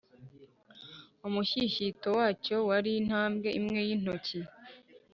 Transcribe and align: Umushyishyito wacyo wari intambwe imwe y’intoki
Umushyishyito 1.27 2.07
wacyo 2.19 2.55
wari 2.69 2.91
intambwe 3.01 3.49
imwe 3.59 3.79
y’intoki 3.87 4.39